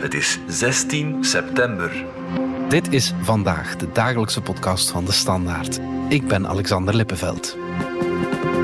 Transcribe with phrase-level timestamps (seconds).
[0.00, 2.04] Het is 16 september.
[2.68, 5.80] Dit is vandaag de dagelijkse podcast van de Standaard.
[6.08, 7.56] Ik ben Alexander Lippenveld.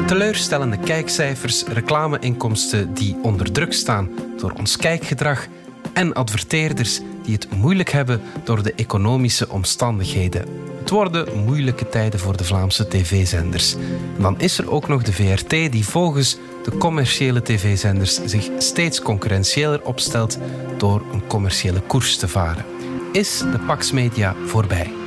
[0.06, 5.46] Teleurstellende kijkcijfers, reclameinkomsten die onder druk staan door ons kijkgedrag
[5.92, 10.44] en adverteerders die het moeilijk hebben door de economische omstandigheden.
[10.86, 13.76] Het worden moeilijke tijden voor de Vlaamse tv-zenders.
[14.18, 19.82] Dan is er ook nog de VRT die volgens de commerciële tv-zenders zich steeds concurrentieeler
[19.82, 20.38] opstelt
[20.76, 22.64] door een commerciële koers te varen.
[23.12, 25.05] Is de Pax Media voorbij?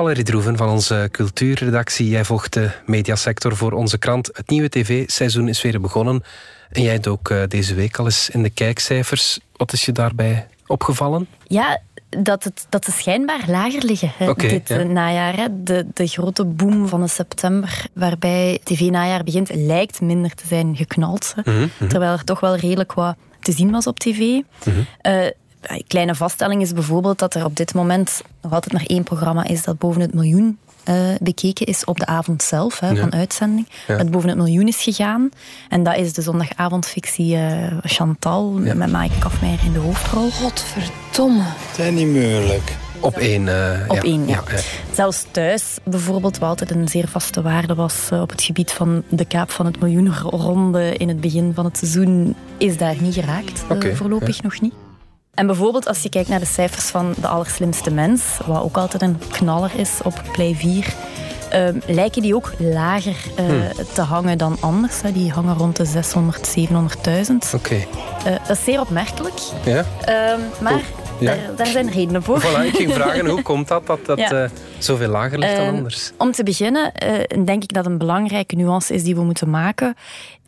[0.00, 2.08] Valerie Droeven van onze cultuurredactie.
[2.08, 4.30] Jij volgt de mediasector voor onze krant.
[4.32, 6.22] Het nieuwe tv-seizoen is weer begonnen.
[6.70, 9.38] En jij ook uh, deze week al eens in de kijkcijfers.
[9.56, 11.28] Wat is je daarbij opgevallen?
[11.46, 14.78] Ja, dat, het, dat ze schijnbaar lager liggen hè, dit ja.
[14.78, 15.36] eh, najaar.
[15.36, 15.62] Hè.
[15.62, 21.34] De, de grote boom van de september, waarbij tv-najaar begint, lijkt minder te zijn geknald.
[21.36, 21.52] Hè.
[21.52, 24.18] Mhm, Terwijl er toch wel redelijk wat te zien was op tv.
[25.00, 25.32] Eh, een
[25.86, 29.62] kleine vaststelling is bijvoorbeeld dat er op dit moment nog altijd maar één programma is
[29.62, 33.66] dat boven het miljoen eh, bekeken is op de avond zelf hè, van uitzending.
[33.86, 33.96] Ja.
[33.96, 35.28] Dat boven het miljoen is gegaan.
[35.68, 40.30] En dat is de zondagavondfictie eh, Chantal met Maaike Kafmeijer in de hoofdrol.
[40.30, 41.42] Godverdomme.
[41.44, 42.72] Het is niet moeilijk.
[43.00, 43.48] Op één.
[43.48, 44.42] eh, Op één, ja.
[44.50, 44.58] ja.
[44.92, 49.24] Zelfs thuis bijvoorbeeld, wat altijd een zeer vaste waarde was op het gebied van de
[49.24, 53.64] kaap van het miljoenenronde in het begin van het seizoen, is daar niet geraakt.
[53.94, 54.74] voorlopig nog niet.
[55.34, 59.02] En bijvoorbeeld als je kijkt naar de cijfers van De Allerslimste Mens, wat ook altijd
[59.02, 60.94] een knaller is op Play 4,
[61.50, 63.46] ehm, lijken die ook lager eh,
[63.92, 65.02] te hangen dan anders.
[65.02, 65.12] Hè.
[65.12, 67.54] Die hangen rond de 600, 700.000.
[67.54, 67.74] Oké.
[68.24, 69.34] Eh, dat is zeer opmerkelijk.
[69.64, 69.84] Ja?
[70.04, 70.80] Ehm, maar
[71.18, 71.34] ja.
[71.34, 72.40] daar, daar zijn redenen voor.
[72.42, 74.30] Voilà, ik ging vragen hoe komt dat dat dat Ja.
[74.44, 76.12] eh, zoveel lager ligt dan Ehm, anders?
[76.16, 76.92] Om te beginnen
[77.44, 79.94] denk ik dat een belangrijke nuance is die we moeten maken,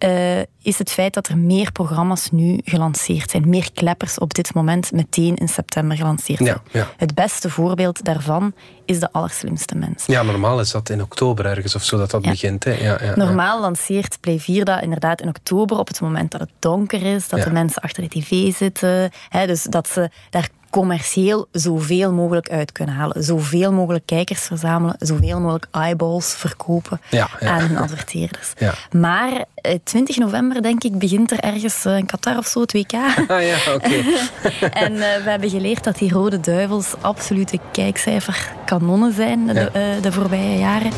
[0.03, 3.49] eh, is het feit dat er meer programma's nu gelanceerd zijn.
[3.49, 6.61] Meer kleppers op dit moment meteen in september gelanceerd zijn.
[6.73, 6.89] Ja, ja.
[6.97, 8.55] Het beste voorbeeld daarvan
[8.85, 10.07] is de allerslimste mens.
[10.07, 12.31] Ja, normaal is dat in oktober ergens of zo dat dat Ja.
[12.31, 12.65] begint.
[12.65, 12.71] Hè?
[12.73, 13.17] Ja, ja, ja.
[13.17, 17.29] Normaal lanceert Play 4 dat inderdaad in oktober, op het moment dat het donker is,
[17.29, 19.11] dat de mensen achter de tv zitten.
[19.29, 23.25] Hè, dus dat ze daar commercieel zoveel mogelijk uit kunnen halen.
[23.25, 27.49] Zoveel mogelijk kijkers verzamelen, zoveel mogelijk eyeballs verkopen Ja, ja.
[27.49, 28.53] aan hun adverteerders.
[28.59, 28.75] Ja.
[28.91, 32.73] Maar eh, 20 november, denk ik, begint er ergens eh, in Qatar of zo, het
[32.73, 32.93] WK.
[33.29, 33.89] Ah ja, oké.
[34.85, 40.13] en eh, we hebben geleerd dat die Rode Duivels absolute kijkcijferkanonnen zijn de, eh, de
[40.13, 40.91] voorbije jaren.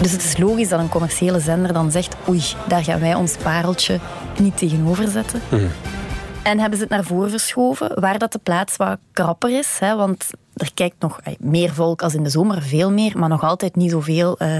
[0.00, 3.36] Dus het is logisch dat een commerciële zender dan zegt oei, daar gaan wij ons
[3.42, 3.98] pareltje
[4.38, 5.40] niet tegenover zetten.
[6.44, 9.76] En hebben ze het naar voren verschoven, waar dat de plaats wat krapper is.
[9.80, 13.42] Hè, want er kijkt nog meer volk als in de zomer, veel meer, maar nog
[13.42, 14.50] altijd niet zoveel eh,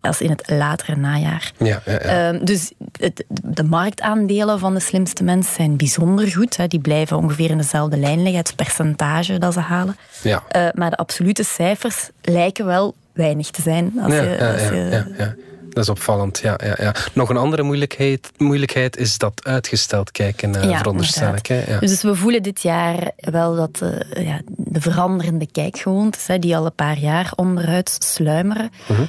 [0.00, 1.52] als in het latere najaar.
[1.58, 1.98] Ja, ja, ja.
[1.98, 6.56] Ehm, dus het, de marktaandelen van de slimste mensen zijn bijzonder goed.
[6.56, 6.66] Hè.
[6.66, 9.96] Die blijven ongeveer in dezelfde lijn liggen, het percentage dat ze halen.
[10.22, 10.42] ja.
[10.48, 13.92] Eh, maar de absolute cijfers lijken wel weinig te zijn.
[14.02, 15.34] Als je, ja, als ja, je- ja, ja.
[15.74, 16.94] Dat is opvallend, ja, ja, ja.
[17.12, 21.46] Nog een andere moeilijkheid, moeilijkheid is dat uitgesteld kijken, Ja, veronderstel ik.
[21.46, 21.62] Hè?
[21.72, 21.78] Ja.
[21.78, 26.64] Dus we voelen dit jaar wel dat eh, ja, de veranderende kijkgewoontes, hè, die al
[26.64, 28.70] een paar jaar onderuit sluimeren.
[28.88, 29.02] Mhm.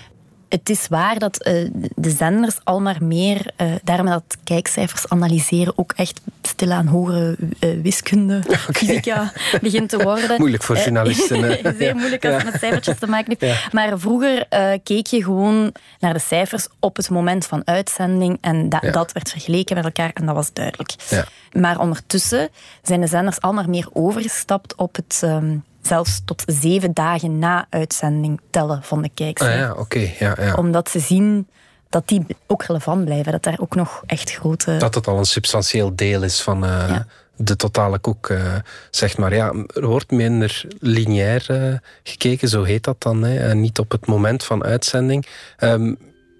[0.51, 5.73] Het is waar dat eh, de zenders al maar meer, eh daarmee dat kijkcijfers analyseren,
[5.77, 8.41] ook echt stilaan hogere eh, wiskunde,
[8.73, 10.35] fysica begint te worden.
[10.37, 11.59] Moeilijk voor journalisten, hè.
[11.79, 12.39] Zeer moeilijk als Ja.
[12.41, 13.61] het met cijfertjes te maken heeft.
[13.61, 13.69] Ja.
[13.71, 14.47] Maar vroeger
[14.83, 18.91] keek je gewoon naar de cijfers op het moment van uitzending en da- Ja.
[18.91, 20.95] dat werd vergeleken met elkaar en dat was duidelijk.
[21.51, 22.49] Maar ondertussen
[22.81, 27.65] zijn de zenders al maar meer overgestapt op het ehm, zelfs tot zeven dagen na
[27.69, 29.59] uitzending tellen van de Ah kijkcijfers.
[29.59, 30.11] ja, oké.
[30.19, 30.53] ja, ja.
[30.53, 31.47] Omdat ze zien
[31.89, 34.77] dat die ook relevant blijven, dat daar ook nog echt grote...
[34.77, 37.05] Dat het al een substantieel deel is van eh, Ja.
[37.35, 38.55] de totale koek, eh,
[38.89, 39.35] zeg maar.
[39.35, 41.73] Ja, er wordt minder lineair eh,
[42.03, 43.23] gekeken, zo heet dat dan.
[43.23, 45.25] Hè, en niet op het moment van uitzending.
[45.57, 45.93] Ehm,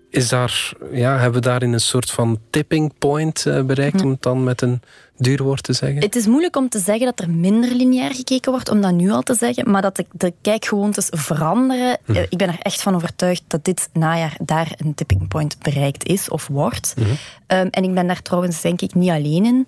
[0.10, 4.44] is daar, ja, hebben we daarin een soort van tipping point bereikt om het dan
[4.44, 4.82] met een
[5.18, 6.02] duur wordt te zeggen?
[6.02, 9.12] Het is moeilijk om te zeggen dat er minder lineair gekeken wordt, om dat nu
[9.12, 9.72] al te zeggen.
[9.72, 11.98] Maar dat de, de kijkgewoontes veranderen.
[12.06, 12.18] Mhm.
[12.18, 16.06] Eh, ik ben er echt van overtuigd dat dit najaar daar een tipping point bereikt
[16.06, 16.94] is of wordt.
[16.98, 17.10] Mhm.
[17.48, 19.68] Ehm, en ik ben daar trouwens denk ik niet alleen in.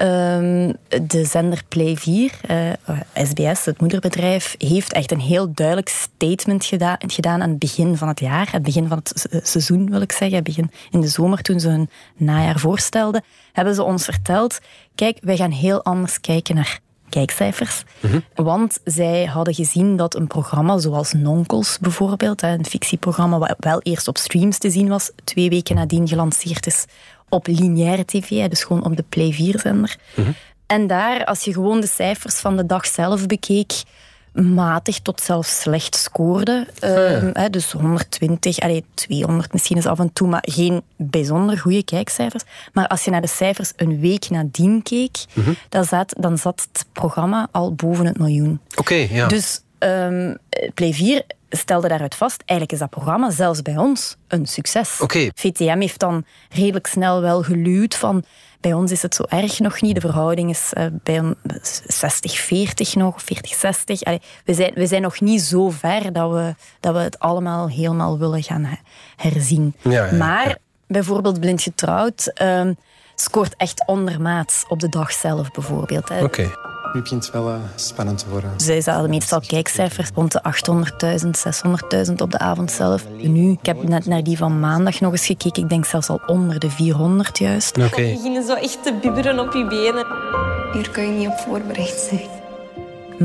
[0.00, 2.32] Um, de zender Play 4,
[3.14, 7.96] SBS, eh, het moederbedrijf, heeft echt een heel duidelijk statement gedaan, gedaan aan het begin
[7.96, 8.48] van het jaar.
[8.52, 10.42] Het begin van het seizoen, wil ik zeggen.
[10.42, 14.58] Begin in de zomer, toen ze hun najaar voorstelden, hebben ze ons verteld
[14.94, 17.82] kijk, wij gaan heel anders kijken naar kijkcijfers.
[18.00, 18.20] Mhm.
[18.34, 24.08] Want zij hadden gezien dat een programma zoals Nonkels bijvoorbeeld, een fictieprogramma wat wel eerst
[24.08, 26.84] op streams te zien was, twee weken nadien gelanceerd is
[27.28, 29.96] op lineaire tv, dus gewoon op de Play 4-zender.
[30.14, 30.30] Mhm.
[30.66, 33.72] En daar, als je gewoon de cijfers van de dag zelf bekeek,
[34.32, 36.66] matig tot zelfs slecht scoorde.
[36.84, 42.42] Uh, dus 120, allee, 200 misschien is af en toe, maar geen bijzonder goede kijkcijfers.
[42.72, 45.52] Maar als je naar de cijfers een week nadien keek, mhm.
[45.68, 48.60] dan, zat, dan zat het programma al boven het miljoen.
[48.76, 49.28] Oké, ja.
[49.28, 50.38] Dus um,
[50.74, 55.00] Play 4 stelde daaruit vast, eigenlijk is dat programma zelfs bij ons een succes.
[55.00, 55.30] Okay.
[55.34, 58.24] VTM heeft dan redelijk snel wel geluwd van
[58.62, 59.94] bij ons is het zo erg nog niet.
[59.94, 63.26] De verhouding is uh, bij 60-40 nog, 40-60.
[64.44, 68.18] We zijn, we zijn nog niet zo ver dat we, dat we het allemaal helemaal
[68.18, 68.78] willen gaan
[69.16, 69.74] herzien.
[70.18, 70.56] maar
[70.86, 72.70] bijvoorbeeld Blind Getrouwd uh,
[73.14, 76.10] scoort echt ondermaats op de dag zelf bijvoorbeeld.
[76.10, 76.71] Oké.
[76.92, 78.50] Nu begint het wel uh, spannend te worden.
[78.56, 80.42] Zij zaten meestal kijkcijfers rond de
[81.22, 83.06] 800.000, 600.000 op de avond zelf.
[83.22, 85.62] Nu, ik heb net naar die van maandag nog eens gekeken.
[85.62, 87.76] Ik denk zelfs al onder de 400 juist.
[87.76, 87.86] Oké.
[87.86, 88.12] Okay.
[88.12, 90.06] Beginnen zo echt te bibberen op je benen.
[90.72, 92.40] Hier kun je niet op voorbereid zijn.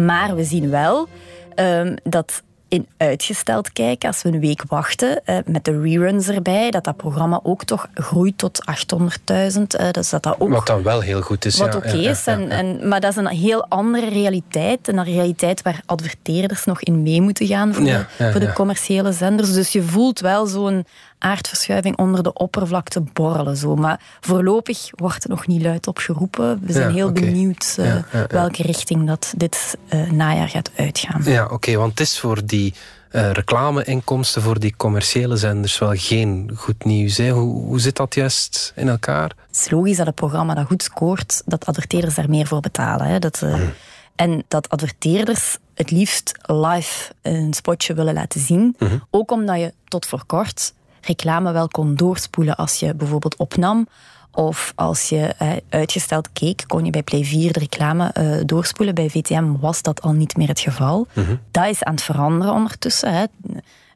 [0.06, 1.08] Maar we zien wel
[1.56, 6.72] um, dat in uitgesteld kijken, als we een week wachten, eh, met de reruns erbij,
[6.72, 9.76] dat dat programma ook toch groeit tot 800.000.
[9.76, 11.58] Eh, dus dat dat ook, wat dan wel heel goed is.
[11.58, 12.28] Wat oké is.
[12.28, 14.88] En, en, maar dat is een heel andere realiteit.
[14.88, 19.54] Een realiteit waar adverteerders nog in mee moeten gaan voor, de, voor de commerciële zenders.
[19.54, 20.86] Dus je voelt wel zo'n
[21.20, 23.58] aardverschuiving onder de oppervlakte borrelen.
[23.58, 23.76] Zo.
[23.76, 26.60] Maar voorlopig wordt er nog niet luid op geroepen.
[26.64, 27.96] We zijn heel benieuwd uh,
[28.28, 31.22] welke richting dat dit uh, najaar gaat uitgaan.
[31.24, 32.74] Ja, oké, want het is voor die
[33.12, 37.18] uh, reclameinkomsten, voor die commerciële zenders wel geen goed nieuws.
[37.18, 37.30] Hè?
[37.30, 39.32] Hoe, hoe zit dat juist in elkaar?
[39.48, 43.08] Het is logisch dat een programma dat goed scoort, dat adverteerders daar meer voor betalen.
[43.08, 43.20] Hè?
[43.20, 43.74] Dat, mm.
[44.16, 48.76] En dat adverteerders het liefst live een spotje willen laten zien.
[48.80, 50.74] Mm Ook omdat je tot voor kort
[51.08, 53.88] reclame wel kon doorspoelen als je bijvoorbeeld opnam.
[54.32, 58.96] Of als je eh, uitgesteld keek, kon je bij Play 4 de reclame eh, doorspoelen.
[58.96, 61.08] Bij VTM was dat al niet meer het geval.
[61.14, 61.36] Mhm.
[61.52, 63.14] Dat is aan het veranderen ondertussen.
[63.14, 63.26] Hè.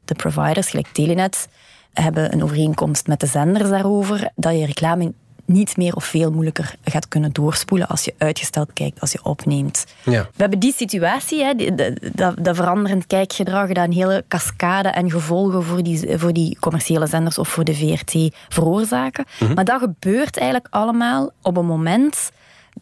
[0.04, 1.48] De providers, gelijk Telenet,
[1.92, 5.12] hebben een overeenkomst met de zenders daarover dat je reclame
[5.44, 9.84] niet meer of veel moeilijker gaat kunnen doorspoelen als je uitgesteld kijkt, als je opneemt.
[10.02, 10.22] Ja.
[10.22, 11.54] We hebben die situatie, hè,
[12.36, 17.38] dat veranderend kijkgedrag, dat een hele cascade en gevolgen voor die, voor die commerciële zenders
[17.38, 19.24] of voor de VRT veroorzaken.
[19.40, 19.54] Mhm.
[19.54, 22.30] Maar dat gebeurt eigenlijk allemaal op een moment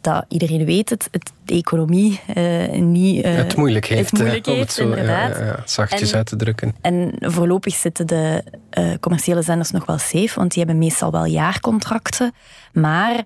[0.01, 3.25] dat iedereen weet het, het de economie uh, niet...
[3.25, 5.39] Uh, het moeilijk heeft, het moeilijk heeft, om het zo inderdaad.
[5.39, 6.75] Ja, ja, zachtjes uit te drukken.
[6.81, 8.45] En voorlopig zitten de
[8.79, 12.35] uh, commerciële zenders nog wel safe, want die hebben meestal wel jaarcontracten.
[12.73, 13.25] Maar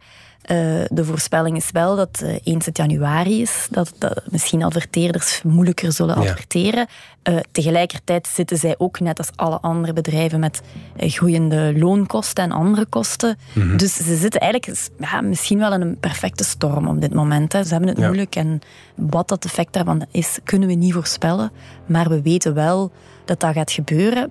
[0.50, 5.42] uh, de voorspelling is wel dat uh, eens het januari is, dat, dat misschien adverteerders
[5.42, 6.86] moeilijker zullen adverteren.
[7.28, 10.62] Uh, tegelijkertijd zitten zij ook net als alle andere bedrijven met
[10.96, 13.38] groeiende loonkosten en andere kosten.
[13.52, 17.52] Mm Dus ze zitten eigenlijk ja, misschien wel in een perfecte storm op dit moment.
[17.52, 17.64] Hè.
[17.64, 18.04] Ze hebben het ja.
[18.04, 18.60] moeilijk en
[18.94, 21.52] wat dat effect daarvan is, kunnen we niet voorspellen.
[21.86, 22.92] Maar we weten wel
[23.24, 24.30] dat dat gaat gebeuren.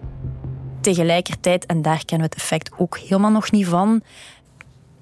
[0.82, 4.02] Tegelijkertijd, en daar kennen we het effect ook helemaal nog niet van,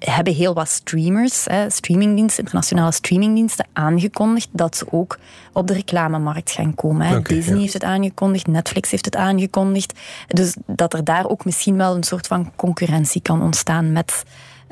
[0.04, 5.18] hebben heel wat streamers, hè, streamingdiensten, internationale streamingdiensten, aangekondigd dat ze ook
[5.52, 7.06] op de reclamemarkt gaan komen.
[7.06, 7.16] Hè.
[7.16, 7.60] Okay, Disney ja.
[7.60, 9.92] heeft het aangekondigd, Netflix heeft het aangekondigd.
[10.28, 14.22] Dus dat er daar ook misschien wel een soort van concurrentie kan ontstaan met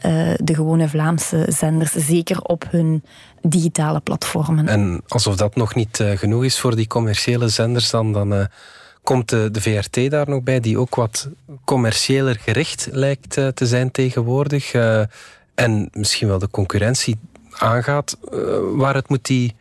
[0.06, 3.04] uh, de gewone Vlaamse zenders, zeker op hun
[3.42, 4.68] digitale platformen.
[4.68, 8.44] En alsof dat nog niet uh, genoeg is voor die commerciële zenders, dan, dan uh,
[9.10, 11.28] komt de, de, VRT daar nog bij, die ook wat
[11.64, 14.74] commerciëler gericht lijkt uh, te zijn tegenwoordig.
[14.74, 15.02] Uh,
[15.54, 17.18] en misschien wel de concurrentie
[17.50, 18.16] aangaat.
[18.32, 18.40] Uh,
[18.72, 19.54] waar het moet die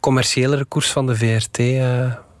[0.00, 1.58] commerciëlere koers van de VRT,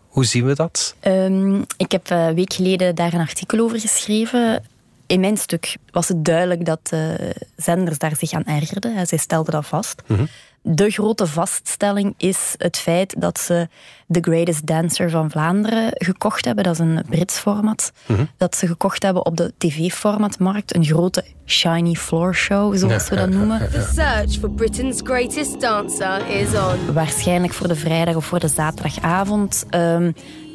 [0.08, 0.94] hoe zien we dat?
[1.06, 4.64] Um, ik heb een week geleden daar een artikel over geschreven.
[5.06, 9.06] In mijn stuk was het duidelijk dat de zenders daar zich aan ergerden.
[9.06, 10.02] Zij stelden dat vast.
[10.06, 10.28] Mm -hmm.
[10.66, 13.68] De grote vaststelling is het feit dat ze
[14.08, 16.64] The Greatest Dancer van Vlaanderen gekocht hebben.
[16.64, 17.92] Dat is een Brits format.
[18.06, 18.24] Mhm.
[18.36, 20.74] Dat ze gekocht hebben op de tv-formatmarkt.
[20.74, 23.70] Een grote shiny floor show, zoals we dat noemen.
[23.70, 26.92] The search for Britain's greatest dancer is on.
[26.92, 29.66] Waarschijnlijk voor de vrijdag of voor de zaterdagavond.
[29.70, 30.14] Um,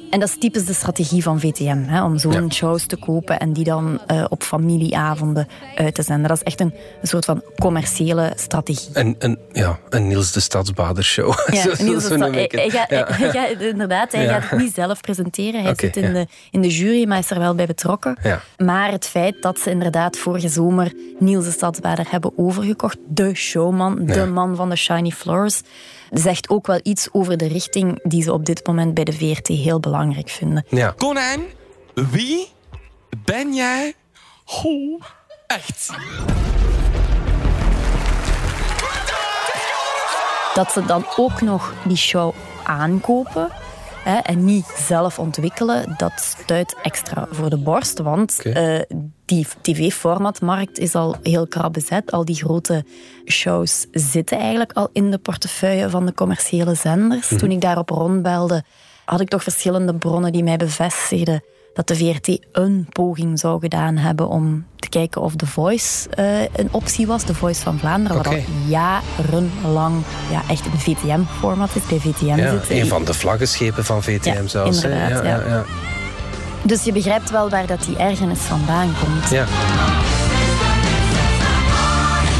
[0.09, 3.53] en dat is typisch de strategie van VTM, hè, om zo'n shows te kopen en
[3.53, 6.27] die dan uh, op familieavonden uit te zenden.
[6.27, 8.93] Dat is echt een, een soort van commerciële strategie.
[8.93, 11.33] En, en, ja, een Niels de Stadsbader show.
[11.51, 13.07] Ja, Niels de Stad, hij, hij, gaat, ja.
[13.17, 15.63] hij, inderdaad, hij gaat het niet zelf presenteren.
[15.63, 18.17] Hij zit in, de, in de jury, maar is er wel bij betrokken.
[18.57, 24.05] Maar het feit dat ze inderdaad vorige zomer Niels de Stadsbader hebben overgekocht, de showman,
[24.05, 25.61] de man van de Shiny Floors
[26.09, 29.47] zegt ook wel iets over de richting die ze op dit moment bij de VRT
[29.47, 30.65] heel belangrijk vinden.
[30.69, 30.93] Ja.
[30.97, 31.41] Konijn,
[31.93, 32.47] wie
[33.25, 33.93] ben jij?
[34.43, 34.99] Hoe
[35.47, 35.89] echt?
[40.53, 43.49] Dat ze dan ook nog die show aankopen
[44.09, 47.99] hè, en niet zelf ontwikkelen, dat stuit extra voor de borst.
[47.99, 48.77] Want okay.
[48.77, 48.81] uh,
[49.25, 52.11] die tv-formatmarkt is al heel krap bezet.
[52.11, 52.85] Al die grote
[53.25, 57.29] shows zitten eigenlijk al in de portefeuille van de commerciële zenders.
[57.29, 57.39] Mhm.
[57.39, 58.63] Toen ik daarop rondbelde,
[59.05, 63.97] had ik toch verschillende bronnen die mij bevestigden dat de VRT een poging zou gedaan
[63.97, 67.23] hebben om te kijken of The Voice uh, een optie was.
[67.23, 68.35] The Voice van Vlaanderen, okay.
[68.35, 71.85] wat al jarenlang ja, echt een VTM-format is.
[71.85, 72.69] Bij VTM ja, zit.
[72.69, 74.83] Een van de vlaggenschepen van VTM ja, zelfs.
[74.83, 75.63] Inderdaad, ja, ja.
[76.63, 79.29] Dus je begrijpt wel waar dat die ergernis vandaan komt.
[79.29, 79.45] Ja.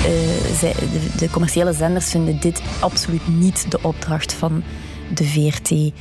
[0.05, 4.63] Uh, zij, de, de, commerciële zenders vinden dit absoluut niet de opdracht van
[5.13, 5.93] de VRT.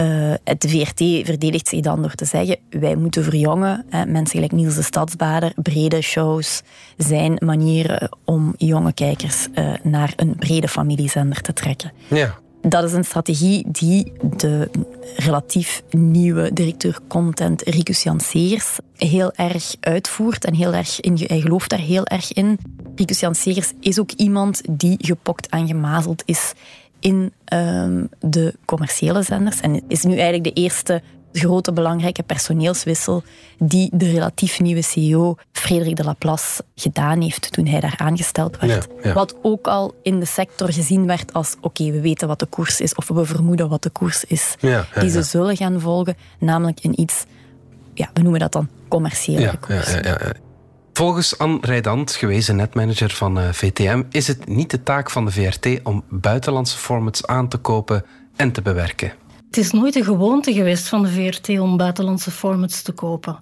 [0.00, 3.84] Uh, het VRT verdedigt zich dan door te zeggen: wij moeten verjongen.
[3.88, 6.62] Hè, mensen gelijk Niels de Stadsbader, brede shows
[6.96, 11.92] zijn manieren om jonge kijkers uh, naar een brede familiezender te trekken.
[12.08, 12.38] Ja.
[12.68, 14.70] Dat is een strategie die de
[15.16, 21.70] relatief nieuwe directeur content Ricus Janseers heel erg uitvoert en heel erg in, hij gelooft
[21.70, 22.58] daar heel erg in.
[22.94, 26.52] Ricus Janseers is ook iemand die gepokt en gemazeld is
[27.02, 33.22] in um, de commerciële zenders en is nu eigenlijk de eerste grote belangrijke personeelswissel
[33.58, 38.88] die de relatief nieuwe CEO Frederik de Laplace gedaan heeft toen hij daar aangesteld werd.
[39.14, 42.80] Wat ook al in de sector gezien werd als oké, we weten wat de koers
[42.80, 44.54] is of we vermoeden wat de koers is
[45.00, 47.24] die ze zullen gaan volgen, namelijk in iets,
[47.94, 49.94] ja, we noemen dat dan commerciële koers.
[50.92, 55.30] Volgens Anne Rijdant, gewezen netmanager van eh, VTM, is het niet de taak van de
[55.30, 58.04] VRT om buitenlandse formats aan te kopen
[58.36, 59.12] en te bewerken.
[59.46, 63.38] Het is nooit een gewoonte geweest van de VRT om buitenlandse formats te kopen.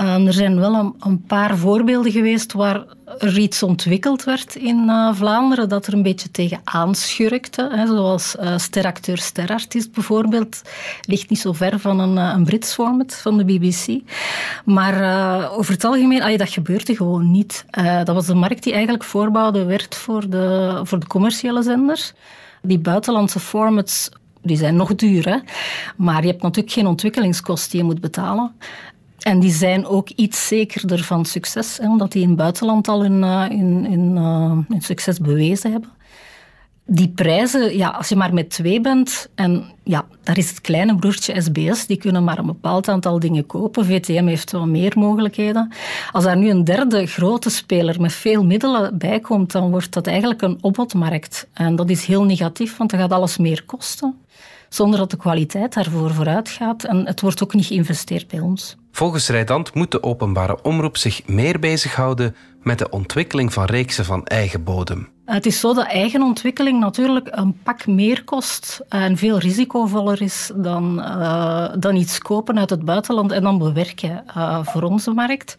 [0.00, 2.84] Uh, er zijn wel een, een, paar voorbeelden geweest waar
[3.18, 7.68] er iets ontwikkeld werd in uh, Vlaanderen dat er een beetje tegen aanschurkte.
[7.72, 10.62] Hè, zoals uh, steracteur, sterartiest bijvoorbeeld.
[11.00, 14.02] Ligt niet zo ver van een, een Brits format van de BBC.
[14.64, 17.64] Maar over het algemeen, dat gebeurde gewoon niet.
[18.04, 22.12] dat was de markt die eigenlijk voorbouwde werd voor de, voor de commerciële zenders.
[22.62, 24.10] Die buitenlandse formats
[24.46, 25.38] die zijn nog duur, hè?
[25.96, 28.52] maar je hebt natuurlijk geen ontwikkelingskosten die je moet betalen.
[29.26, 33.04] En die zijn ook iets zekerder van succes, hè, omdat die in het buitenland al
[33.04, 33.46] in, uh,
[34.68, 35.90] in succes bewezen hebben
[36.88, 40.96] die prijzen, ja, als je maar met twee bent, en ja, daar is het kleine
[40.96, 43.84] broertje SBS, die kunnen maar een bepaald aantal dingen kopen.
[43.84, 45.72] VTM heeft wel meer mogelijkheden.
[46.12, 50.06] Als daar nu een derde grote speler met veel middelen bij komt, dan wordt dat
[50.06, 51.48] eigenlijk een opbodmarkt.
[51.52, 54.14] En dat is heel negatief, want dan gaat alles meer kosten,
[54.68, 56.84] zonder dat de kwaliteit daarvoor vooruit gaat.
[56.84, 58.76] En het wordt ook niet geïnvesteerd bij ons.
[58.92, 64.24] Volgens Rijdant moet de openbare omroep zich meer bezighouden met de ontwikkeling van reeksen van
[64.24, 65.08] eigen bodem.
[65.24, 70.50] Het is zo dat eigen ontwikkeling natuurlijk een pak meer kost en veel risicovoller is
[70.54, 75.56] dan, uh, dan iets kopen uit het buitenland en dan bewerken uh, voor onze markt.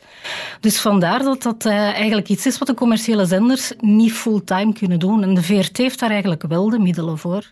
[0.59, 4.99] Dus vandaar dat dat uh, eigenlijk iets is wat de commerciële zenders niet fulltime kunnen
[4.99, 5.23] doen.
[5.23, 7.51] En de VRT heeft daar eigenlijk wel de middelen voor.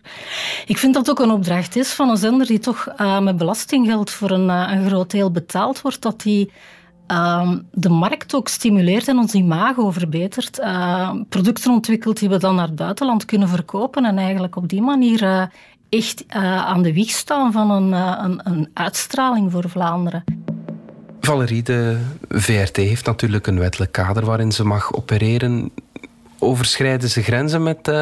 [0.66, 2.88] Ik vind dat ook een opdracht is van een zender die toch
[3.20, 6.50] met belastinggeld voor een, een groot deel betaald wordt, dat die
[7.10, 10.58] uh, de markt ook stimuleert en ons imago verbetert.
[10.58, 14.82] Uh, producten ontwikkelt die we dan naar het buitenland kunnen verkopen en eigenlijk op die
[14.82, 15.42] manier uh,
[15.88, 20.24] echt eh, aan de wieg staan van een, een, een, uitstraling voor Vlaanderen.
[21.20, 25.70] Valerie, de VRT heeft natuurlijk een wettelijk kader waarin ze mag opereren.
[26.38, 27.92] Overschrijden ze grenzen met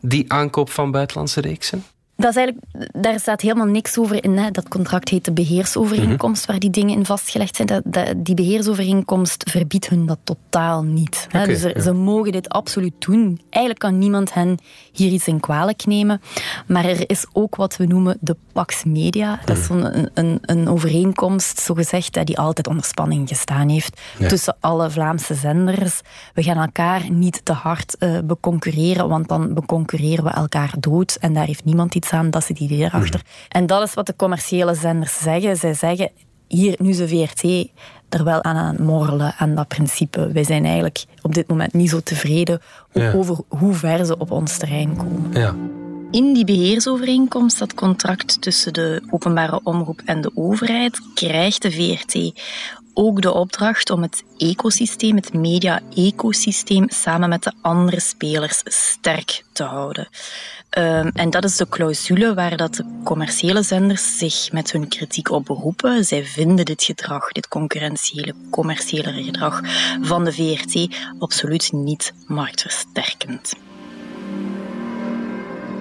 [0.00, 1.84] die aankoop van buitenlandse reeksen?
[2.16, 4.36] Dat is eigenlijk, daar staat helemaal niks over in.
[4.38, 4.50] Hè.
[4.50, 6.50] Dat contract heet de beheersovereenkomst, mhm.
[6.50, 7.68] waar die dingen in vastgelegd zijn.
[7.68, 11.26] Dat, dat, die beheersovereenkomst verbiedt hun dat totaal niet.
[11.30, 11.46] Hè.
[11.46, 13.40] dus ze mogen dit absoluut doen.
[13.50, 14.58] Eigenlijk kan niemand hen
[14.92, 16.20] hier iets in kwalijk nemen.
[16.66, 19.40] Maar er is ook wat we noemen de Pax Media.
[19.44, 19.84] Dat is mhm.
[19.84, 26.00] een, een, een overeenkomst, zogezegd, die altijd onder spanning gestaan heeft tussen alle Vlaamse zenders.
[26.34, 31.16] We gaan elkaar niet te hard uh, beconcurreren, want dan beconcurreren we elkaar dood.
[31.20, 33.20] En daar heeft niemand iets aan, dat is het idee erachter.
[33.20, 33.28] Mhm.
[33.48, 35.56] En dat is wat de commerciële zenders zeggen.
[35.56, 36.10] Zij zeggen,
[36.48, 37.68] hier, nu is de VRT
[38.08, 40.32] er wel aan aan het morrelen, aan dat principe.
[40.32, 42.60] Wij zijn eigenlijk op dit moment niet zo tevreden
[43.14, 45.32] over hoe ver ze op ons terrein komen.
[45.32, 45.54] Ja.
[46.10, 52.32] In die beheersovereenkomst, dat contract tussen de openbare omroep en de overheid, krijgt de VRT
[52.98, 59.62] ook de opdracht om het ecosysteem, het media-ecosysteem, samen met de andere spelers sterk te
[59.62, 60.08] houden.
[60.78, 65.30] Um, en dat is de clausule waar dat de commerciële zenders zich met hun kritiek
[65.30, 66.04] op beroepen.
[66.04, 69.60] Zij vinden dit gedrag, dit concurrentiële, commerciële gedrag
[70.02, 73.54] van de VRT absoluut niet marktversterkend.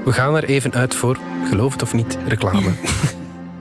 [0.05, 2.73] We gaan er even uit voor, geloof het of niet, reclame.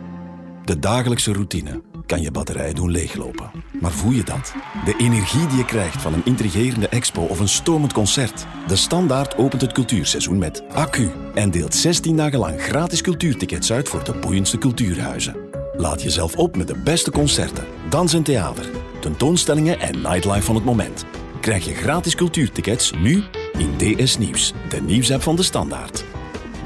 [0.65, 3.51] De dagelijkse routine kan je batterij doen leeglopen.
[3.85, 4.55] Maar voel je dat?
[4.85, 8.47] De energie die je krijgt van een intrigerende expo of een stormend concert.
[8.67, 13.89] De Standaard opent het cultuurseizoen met accu en deelt 16 dagen lang gratis cultuurtickets uit
[13.89, 15.37] voor de boeiendste cultuurhuizen.
[15.77, 20.65] Laat jezelf op met de beste concerten, dans en theater, tentoonstellingen en nightlife van het
[20.65, 21.05] moment.
[21.41, 23.23] Krijg je gratis cultuurtickets nu
[23.59, 26.05] in DS Nieuws, de nieuwsapp van de Standaard.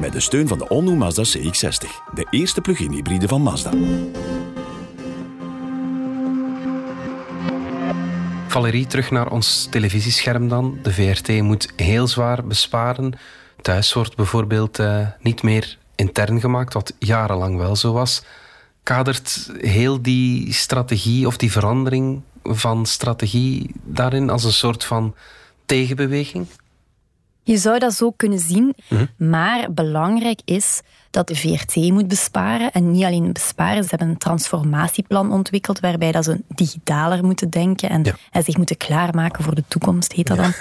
[0.00, 3.70] Met de steun van de all Mazda CX-60, de eerste plug-in hybride van Mazda.
[8.50, 10.78] Valerie, terug naar ons televisiescherm dan.
[10.82, 13.12] De VRT moet heel zwaar besparen.
[13.60, 18.22] Thuis wordt bijvoorbeeld uh, niet meer intern gemaakt, wat jarenlang wel zo was.
[18.82, 25.14] Kadert heel die strategie of die verandering van strategie daarin als een soort van
[25.66, 26.46] tegenbeweging?
[27.48, 29.06] Je zou dat zo kunnen zien, mhm.
[29.16, 32.72] maar belangrijk is dat de VRT moet besparen.
[32.72, 37.90] En niet alleen besparen, ze hebben een transformatieplan ontwikkeld waarbij dat ze digitaler moeten denken
[37.90, 40.52] en, en zich moeten klaarmaken voor de toekomst, heet dat dan.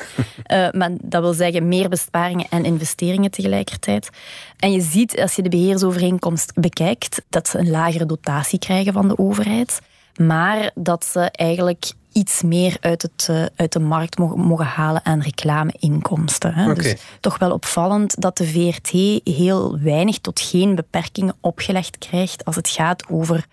[0.52, 4.10] uh, maar dat wil zeggen meer besparingen en investeringen tegelijkertijd.
[4.58, 9.08] En je ziet, als je de beheersovereenkomst bekijkt, dat ze een lagere dotatie krijgen van
[9.08, 9.82] de overheid.
[10.18, 15.06] Maar dat ze eigenlijk iets meer uit, het, uh, uit de markt mogen, mogen halen
[15.06, 16.54] aan reclameinkomsten.
[16.54, 16.74] Hè.
[16.74, 18.90] Dus toch wel opvallend dat de VRT
[19.24, 23.46] heel weinig tot geen beperkingen opgelegd krijgt als het gaat over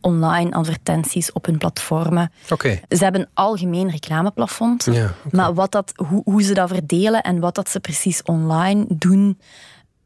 [0.00, 2.32] online advertenties op hun platformen.
[2.50, 2.82] Okay.
[2.88, 7.40] Ze hebben een algemeen reclameplafond, ja, maar wat dat, hoe, hoe ze dat verdelen en
[7.40, 9.38] wat dat ze precies online doen,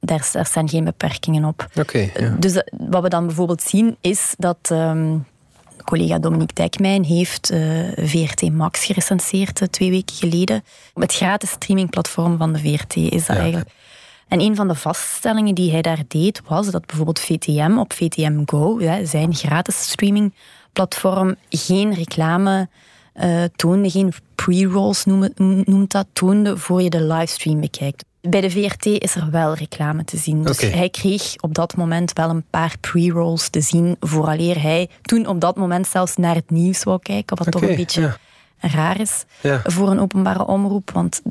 [0.01, 1.67] daar, daar zijn geen beperkingen op.
[1.93, 2.29] Ja.
[2.39, 4.71] Dus eh, wat we dan bijvoorbeeld zien is dat...
[4.73, 5.27] Um,
[5.85, 10.65] collega Dominique Dijkmijn heeft uh, eh, VRT Max gerecenseerd uh, twee weken geleden.
[10.95, 13.71] Het gratis streamingplatform van de VRT is dat eigenlijk.
[14.29, 18.43] En een van de vaststellingen die hij daar deed was dat bijvoorbeeld VTM op VTM
[18.45, 22.69] Go, ja, zijn gratis streamingplatform, geen reclame
[23.23, 28.05] uh, toonde, geen pre-rolls noemt dat, toonde voor je de livestream bekijkt.
[28.29, 30.43] Bij de VRT is er wel reclame te zien.
[30.43, 35.27] Dus hij kreeg op dat moment wel een paar pre-rolls te zien, vooraleer hij toen
[35.27, 38.17] op dat moment zelfs naar het nieuws wou kijken, wat toch een beetje
[38.59, 39.25] raar is
[39.65, 41.23] voor een openbare omroep, want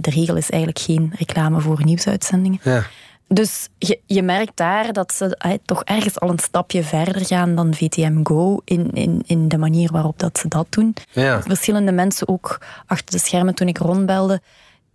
[0.00, 2.60] de regel is eigenlijk geen reclame voor nieuwsuitzendingen.
[2.62, 2.84] Ja.
[3.28, 7.74] Dus je, je merkt daar dat ze toch ergens al een stapje verder gaan dan
[7.74, 10.94] VTM Go in, in, in de manier waarop dat ze dat doen.
[11.40, 14.40] Verschillende mensen ook achter de schermen toen ik rondbelde,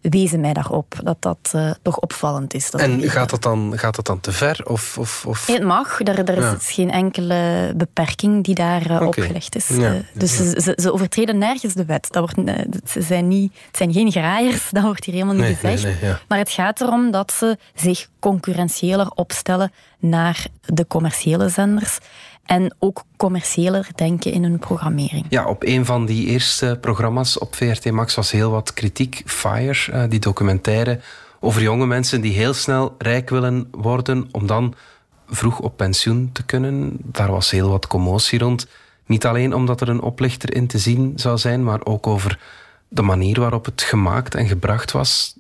[0.02, 2.72] wezen mij daarop dat dat uh, toch opvallend is.
[2.72, 4.62] Dat en gaat dat, dan, gaat dat dan te ver?
[4.64, 5.48] Of, of, of?
[5.48, 6.00] het mag.
[6.00, 9.68] Er, er is geen enkele beperking die daar uh, opgelegd is.
[9.68, 9.94] Ja.
[9.94, 12.08] Uh, dus Ze, ze, overtreden nergens de wet.
[12.12, 12.52] Dat wordt,
[12.90, 15.84] ze zijn niet, het zijn geen graaiers, dat wordt hier helemaal niet gezegd.
[15.84, 16.20] Nee, nee, ja.
[16.28, 21.98] Maar het gaat erom dat ze zich concurrentiëler opstellen naar de commerciële zenders
[22.50, 25.26] en ook commerciëler denken in hun programmering.
[25.30, 29.22] Ja, op een van die eerste programma's op VRT Max was heel wat kritiek.
[29.26, 31.00] Fire, eh, die documentaire
[31.40, 34.74] over jonge mensen die heel snel rijk willen worden om dan
[35.28, 36.98] vroeg op pensioen te kunnen.
[37.04, 38.68] Daar was heel wat commotie rond.
[39.06, 42.40] Niet alleen omdat er een oplichter in te zien zou zijn, maar ook over
[42.89, 45.36] de manier waarop het gemaakt en gebracht was.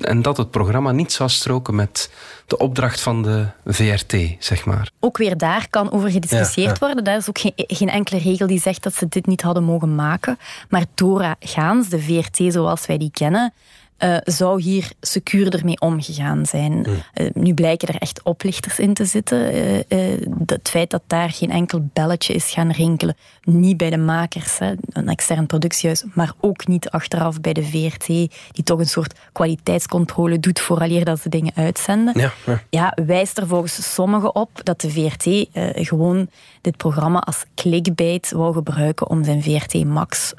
[0.00, 2.10] En dat het programma niet zou stroken met
[2.46, 4.90] de opdracht van de VRT, zeg maar.
[5.00, 7.04] Ook weer daar kan over gediscussieerd worden.
[7.04, 9.94] Er is ook geen, geen, enkele regel die zegt dat ze dit niet hadden mogen
[9.94, 10.38] maken.
[10.68, 13.52] Maar Dora Gaans, de VRT zoals wij die kennen,
[14.00, 16.72] uh, zou hier secuurder mee omgegaan zijn.
[16.72, 16.84] Mm.
[16.86, 19.56] Uh, nu blijken er echt oplichters in te zitten.
[19.56, 24.58] Uh, het feit dat daar geen enkel belletje is gaan rinkelen, niet bij de makers,
[24.58, 29.18] hè, een extern productiehuis, maar ook niet achteraf bij de VRT, die toch een soort
[29.32, 32.18] kwaliteitscontrole doet vooraleer dat ze dingen uitzenden.
[32.18, 32.62] Ja, ja.
[32.70, 35.48] ja wijst er volgens sommigen op dat de VRT
[35.86, 36.28] gewoon
[36.60, 40.32] dit programma als clickbait wou gebruiken om zijn VRT Max,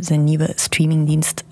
[0.00, 1.44] zijn nieuwe streamingdienst,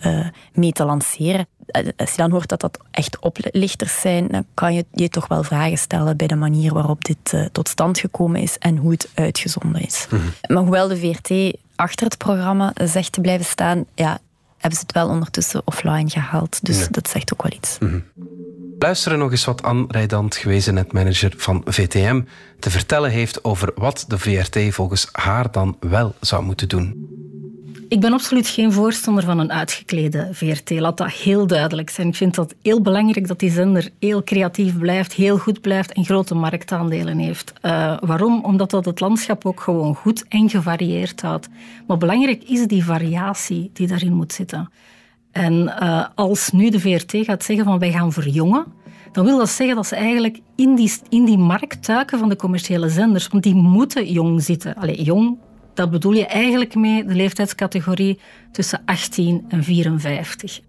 [0.53, 1.47] mee te lanceren.
[1.71, 5.29] Eh, als je dan hoort dat dat echt oplichters zijn, dan kan je je toch
[5.29, 8.91] wel vragen stellen bij de manier waarop dit uh, tot stand gekomen is en hoe
[8.91, 10.07] het uitgezonden is.
[10.11, 10.23] Mhm.
[10.47, 14.19] Maar hoewel de VRT achter het programma zegt te blijven staan, ja,
[14.57, 16.59] hebben ze het wel ondertussen offline gehaald.
[16.63, 17.79] Dus dat zegt ook wel iets.
[17.79, 18.05] Mm
[18.83, 22.23] Luisteren nog eens wat Anne Rijdant, gewezen netmanager van VTM,
[22.59, 27.10] te vertellen heeft over wat de VRT volgens haar dan wel zou moeten doen.
[27.91, 30.71] Ik ben absoluut geen voorstander van een uitgeklede VRT.
[30.71, 32.09] Laat dat heel duidelijk zijn.
[32.09, 36.05] Ik vind dat heel belangrijk dat die zender heel creatief blijft, heel goed blijft en
[36.05, 37.53] grote marktaandelen heeft.
[37.63, 38.45] Uh, waarom?
[38.45, 41.49] Omdat dat het landschap ook gewoon goed en gevarieerd houdt.
[41.87, 44.71] Maar belangrijk is die variatie die daarin moet zitten.
[45.33, 48.65] En uh, als nu de VRT gaat zeggen van wij gaan verjongen,
[49.13, 52.37] dan wil dat zeggen dat ze eigenlijk in die, in die markt duiken van de
[52.37, 53.29] commerciële zenders.
[53.29, 54.75] Want die moeten jong zitten.
[54.75, 55.39] Allee, jong
[55.81, 58.19] dat bedoel je eigenlijk mee de leeftijdscategorie
[58.53, 60.61] tussen 18 en 54.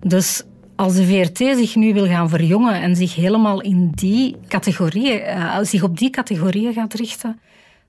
[0.00, 0.42] Dus
[0.76, 5.58] als de VRT zich nu wil gaan verjongen en zich helemaal in die categorieën, uh,
[5.62, 7.40] zich op die categorieën gaat richten,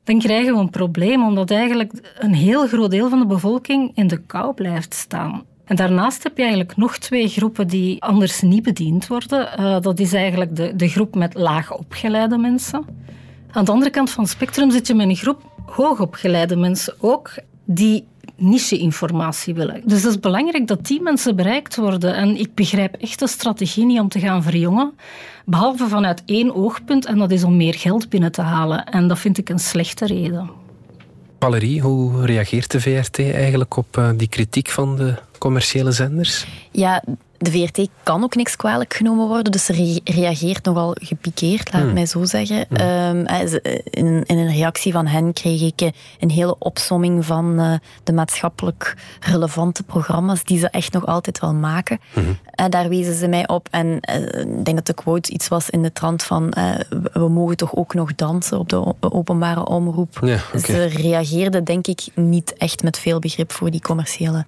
[0.03, 4.07] dan krijgen we een probleem, omdat eigenlijk een heel groot deel van de bevolking in
[4.07, 5.43] de kou blijft staan.
[5.65, 9.49] En daarnaast heb je eigenlijk nog twee groepen die anders niet bediend worden.
[9.59, 12.85] Uh, dat is eigenlijk de, de groep met laag opgeleide mensen.
[13.51, 17.31] Aan de andere kant van het spectrum zit je met een groep hoogopgeleide mensen ook
[17.65, 19.81] die niche-informatie willen.
[19.85, 22.15] Dus het is belangrijk dat die mensen bereikt worden.
[22.15, 24.93] En ik begrijp echt de strategie niet om te gaan verjongen,
[25.45, 28.85] behalve vanuit één oogpunt, en dat is om meer geld binnen te halen.
[28.85, 30.49] En dat vind ik een slechte reden.
[31.39, 36.47] Valerie, hoe reageert de VRT eigenlijk op eh, die kritiek van de commerciële zenders?
[36.71, 37.03] Ja,
[37.41, 41.93] de VRT kan ook niks kwalijk genomen worden, dus ze reageert nogal gepikeerd, laat hmm.
[41.93, 42.65] mij zo zeggen.
[42.67, 42.77] Hmm.
[42.77, 47.25] Ehm, eh, eh, in, in, een reactie van hen kreeg ik eh, een hele opsomming
[47.25, 51.99] van de maatschappelijk relevante programma's die ze echt nog altijd wel maken.
[52.13, 52.37] Hmm.
[52.69, 53.67] daar wezen ze mij op.
[53.71, 53.95] En
[54.57, 56.53] ik denk dat de quote iets was in de trant van
[57.13, 60.39] we mogen toch ook nog dansen op de openbare omroep.
[60.65, 64.45] Ze reageerden denk ik niet echt met veel begrip voor die commerciële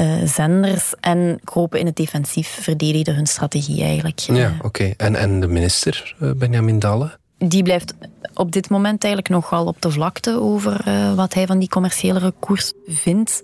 [0.00, 4.18] uh, zenders en kropen in het defensief, verdedigden hun strategie eigenlijk.
[4.18, 4.92] Ja, eh, oké.
[4.96, 7.18] En, en de minister, uh, Benjamin Dalle?
[7.38, 7.94] Die blijft
[8.34, 10.84] op dit moment eigenlijk nogal op de vlakte over
[11.16, 13.42] wat hij van die commerciële koers vindt.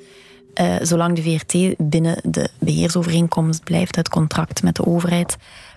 [0.82, 5.36] Zolang de VRT binnen de beheersovereenkomst blijft, het contract met de overheid,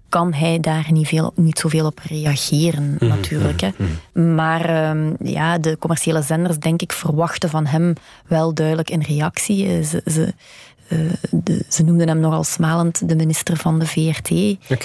[0.10, 3.62] kan hij daar niet, veel, niet zoveel op reageren, mhm, natuurlijk.
[3.62, 3.70] Hè.
[3.78, 4.36] Mhm, mhm.
[4.36, 7.94] Maar ehm, ja, de commerciële zenders, denk ik, verwachten van hem
[8.28, 9.84] wel duidelijk een reactie.
[9.84, 10.28] Ze, ze, uh,
[11.30, 14.30] de, ze noemden hem nogal smalend de minister van de VRT.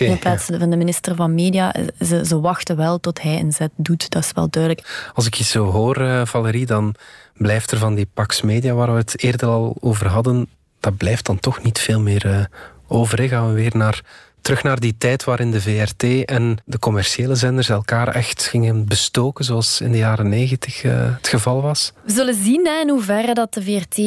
[0.00, 1.74] in plaats van de minister van Media.
[2.00, 5.10] Ze, ze, wachten wel tot hij een zet doet, dat is wel duidelijk.
[5.14, 6.94] Als ik je zo hoor, uh, Valerie, dan
[7.36, 10.48] blijft er van die Pax Media, waar we het eerder al over hadden,
[10.80, 12.44] dat blijft dan toch niet veel meer uh,
[12.86, 13.28] over.
[13.28, 14.02] Gaan we weer naar
[14.42, 19.44] terug naar die tijd waarin de VRT en de commerciële zenders elkaar echt gingen bestoken,
[19.44, 21.92] zoals in de jaren negentig uh, het geval was?
[22.04, 23.98] We zullen zien hè, in hoeverre dat de VRT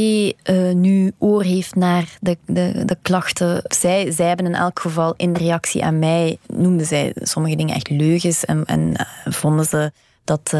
[0.43, 3.61] eh, nu oor heeft naar de, de, de klachten.
[3.63, 7.89] Zij, zij hebben in elk geval in reactie aan mij, noemden zij sommige dingen echt
[7.89, 9.91] leugens en, en uh, vonden ze
[10.23, 10.53] dat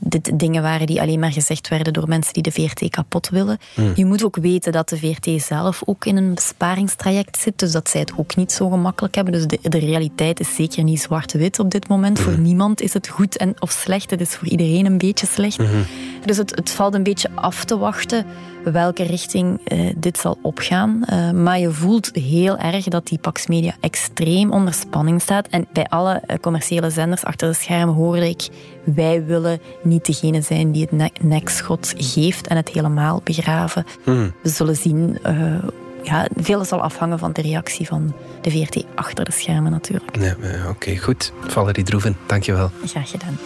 [0.00, 3.58] dit dingen waren die alleen maar gezegd werden door mensen die de VRT kapot willen.
[3.74, 3.92] Hmm.
[3.94, 7.88] Je moet ook weten dat de VRT zelf ook in een besparingstraject zit, dus dat
[7.88, 9.32] zij het ook niet zo gemakkelijk hebben.
[9.32, 12.18] Dus de, de realiteit is zeker niet zwart-wit op dit moment.
[12.18, 12.42] Voor hmm.
[12.42, 15.56] niemand is het goed en, of slecht, het is voor iedereen een beetje slecht.
[15.56, 15.84] Hmm.
[16.24, 18.26] Dus het, het valt een beetje af te wachten
[18.64, 21.02] welke richting uh, dit zal opgaan.
[21.12, 25.48] Uh, maar je voelt heel erg dat die Pax Media extreem onder spanning staat.
[25.48, 28.48] En bij alle uh, commerciële zenders achter de schermen hoorde ik
[28.84, 33.86] wij willen niet degene zijn die het nekschot geeft en het helemaal begraven.
[34.04, 34.32] Hmm.
[34.42, 35.18] We zullen zien.
[35.26, 35.54] Uh,
[36.02, 40.16] ja, veel zal afhangen van de reactie van de VRT achter de schermen natuurlijk.
[40.16, 41.32] Ja, Oké, okay, goed.
[41.46, 42.70] Valerie Droeven, dankjewel.
[42.84, 43.38] Graag gedaan.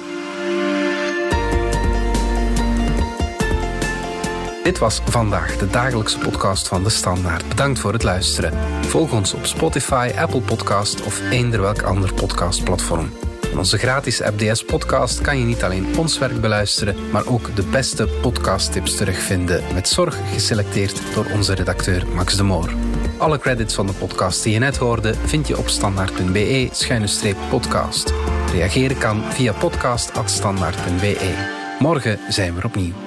[4.64, 7.48] Dit was vandaag de dagelijkse podcast van De Standaard.
[7.48, 8.52] Bedankt voor het luisteren.
[8.80, 13.10] Volg ons op Spotify, Apple Podcast of eender welk ander podcastplatform.
[13.54, 17.62] In onze gratis FDS podcast kan je niet alleen ons werk beluisteren, maar ook de
[17.62, 19.62] beste podcasttips terugvinden.
[19.74, 22.70] Met zorg geselecteerd door onze redacteur Max de Moor.
[23.18, 28.12] Alle credits van de podcast die je net hoorde vind je op standaard.be-podcast.
[28.52, 31.48] Reageren kan via podcast.standaard.be.
[31.78, 33.03] Morgen zijn we er opnieuw.